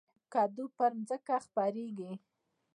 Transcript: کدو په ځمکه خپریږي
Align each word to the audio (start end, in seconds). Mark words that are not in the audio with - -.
کدو 0.33 0.65
په 0.75 0.85
ځمکه 1.07 1.35
خپریږي 1.45 2.11